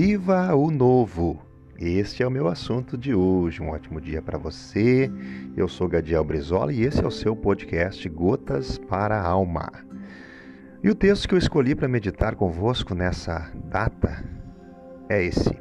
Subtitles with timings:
[0.00, 1.42] Viva o novo!
[1.76, 3.60] Este é o meu assunto de hoje.
[3.60, 5.10] Um ótimo dia para você.
[5.56, 9.68] Eu sou Gadiel Brizola e esse é o seu podcast Gotas para a Alma.
[10.84, 14.24] E o texto que eu escolhi para meditar convosco nessa data
[15.08, 15.58] é esse: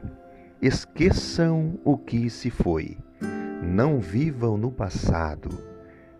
[0.61, 2.95] Esqueçam o que se foi.
[3.63, 5.49] Não vivam no passado.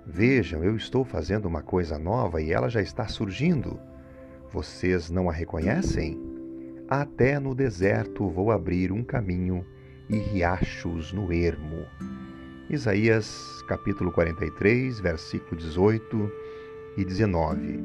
[0.08, 3.80] Vejam, eu estou fazendo uma coisa nova e ela já está surgindo.
[4.52, 6.27] Vocês não a reconhecem?
[6.90, 9.66] Até no deserto vou abrir um caminho
[10.10, 11.86] e riachos no ermo.
[12.70, 16.32] Isaías capítulo 43, versículo 18
[16.96, 17.84] e 19.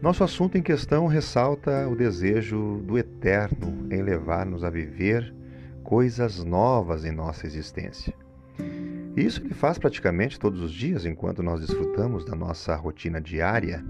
[0.00, 5.34] Nosso assunto em questão ressalta o desejo do Eterno em levar-nos a viver
[5.84, 8.14] coisas novas em nossa existência.
[9.14, 13.84] Isso ele faz praticamente todos os dias enquanto nós desfrutamos da nossa rotina diária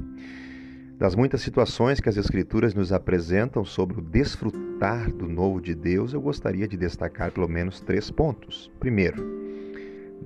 [0.99, 6.13] das muitas situações que as Escrituras nos apresentam sobre o desfrutar do novo de Deus,
[6.13, 8.71] eu gostaria de destacar pelo menos três pontos.
[8.79, 9.25] Primeiro,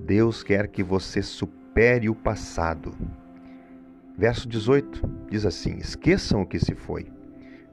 [0.05, 2.93] Deus quer que você supere o passado.
[4.17, 7.07] Verso 18 diz assim: Esqueçam o que se foi,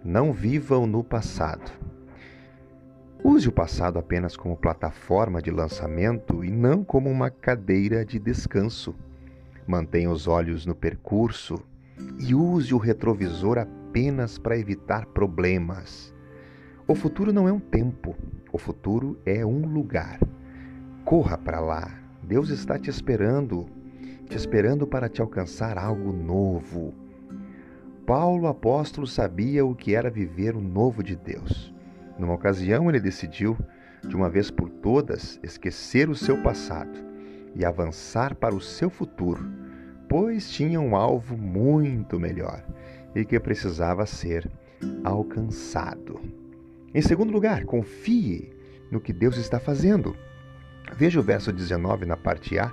[0.05, 1.73] não vivam no passado.
[3.23, 8.95] Use o passado apenas como plataforma de lançamento e não como uma cadeira de descanso.
[9.67, 11.59] Mantenha os olhos no percurso
[12.19, 16.15] e use o retrovisor apenas para evitar problemas.
[16.87, 18.15] O futuro não é um tempo,
[18.53, 20.19] o futuro é um lugar.
[21.05, 21.91] Corra para lá.
[22.23, 23.67] Deus está te esperando,
[24.29, 26.95] te esperando para te alcançar algo novo.
[28.07, 31.73] Paulo apóstolo sabia o que era viver o novo de Deus.
[32.19, 33.57] Numa ocasião, ele decidiu,
[34.07, 36.99] de uma vez por todas, esquecer o seu passado
[37.55, 39.64] e avançar para o seu futuro
[40.15, 42.65] pois tinha um alvo muito melhor
[43.17, 44.49] e que precisava ser
[45.03, 46.21] alcançado.
[46.95, 48.53] Em segundo lugar, confie
[48.93, 50.17] no que Deus está fazendo.
[50.97, 52.73] Veja o verso 19 na parte A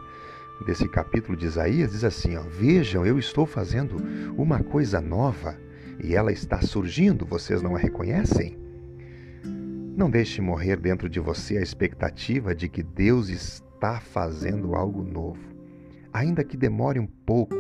[0.68, 3.98] desse capítulo de Isaías, diz assim: ó, Vejam, eu estou fazendo
[4.38, 5.58] uma coisa nova
[6.00, 8.56] e ela está surgindo, vocês não a reconhecem?
[9.98, 15.51] Não deixe morrer dentro de você a expectativa de que Deus está fazendo algo novo
[16.14, 17.56] ainda que demore um pouco,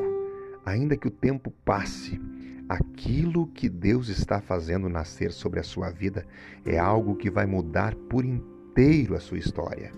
[0.65, 2.19] ainda que o tempo passe,
[2.67, 6.25] aquilo que Deus está fazendo nascer sobre a sua vida
[6.65, 9.91] é algo que vai mudar por inteiro a sua história.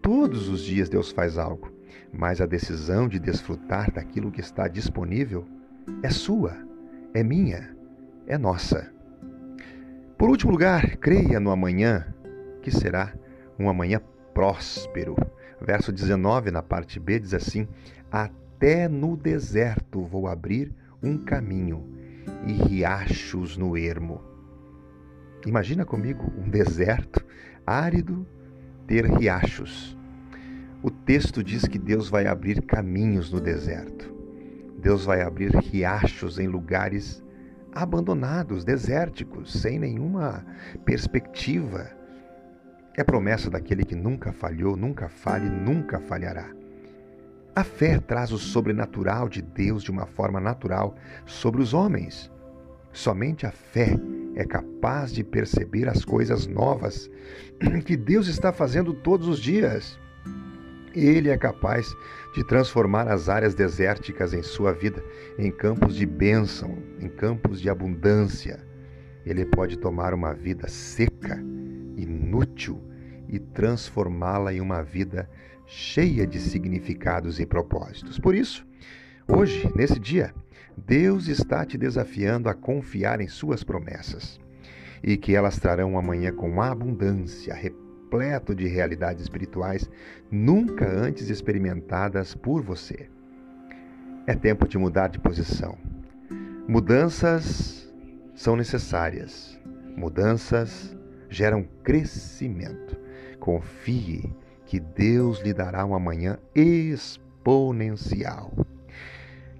[0.00, 1.72] Todos os dias Deus faz algo,
[2.12, 5.44] mas a decisão de desfrutar daquilo que está disponível
[6.02, 6.56] é sua,
[7.12, 7.76] é minha,
[8.26, 8.92] é nossa.
[10.16, 12.06] Por último lugar, creia no amanhã,
[12.62, 13.12] que será
[13.58, 14.00] um amanhã
[14.36, 15.16] próspero.
[15.58, 17.66] Verso 19, na parte B, diz assim:
[18.12, 20.70] Até no deserto vou abrir
[21.02, 21.82] um caminho
[22.46, 24.22] e riachos no ermo.
[25.46, 27.24] Imagina comigo um deserto
[27.66, 28.26] árido
[28.86, 29.96] ter riachos.
[30.82, 34.14] O texto diz que Deus vai abrir caminhos no deserto.
[34.78, 37.24] Deus vai abrir riachos em lugares
[37.72, 40.44] abandonados, desérticos, sem nenhuma
[40.84, 41.90] perspectiva
[42.96, 46.50] é promessa daquele que nunca falhou, nunca falha e nunca falhará.
[47.54, 50.94] A fé traz o sobrenatural de Deus de uma forma natural
[51.26, 52.32] sobre os homens.
[52.92, 53.98] Somente a fé
[54.34, 57.10] é capaz de perceber as coisas novas
[57.84, 59.98] que Deus está fazendo todos os dias.
[60.94, 61.94] Ele é capaz
[62.34, 65.04] de transformar as áreas desérticas em sua vida
[65.38, 68.64] em campos de bênção, em campos de abundância.
[69.26, 71.38] Ele pode tomar uma vida seca
[71.96, 72.85] inútil
[73.28, 75.28] e transformá-la em uma vida
[75.66, 78.18] cheia de significados e propósitos.
[78.18, 78.66] Por isso,
[79.26, 80.32] hoje, nesse dia,
[80.76, 84.38] Deus está te desafiando a confiar em suas promessas
[85.02, 89.90] e que elas trarão amanhã com abundância, repleto de realidades espirituais
[90.30, 93.08] nunca antes experimentadas por você.
[94.26, 95.78] É tempo de mudar de posição.
[96.68, 97.92] Mudanças
[98.34, 99.58] são necessárias.
[99.96, 100.96] Mudanças
[101.30, 102.96] geram crescimento.
[103.40, 104.34] Confie
[104.64, 108.52] que Deus lhe dará uma manhã exponencial.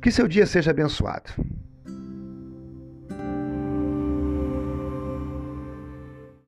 [0.00, 1.30] Que seu dia seja abençoado.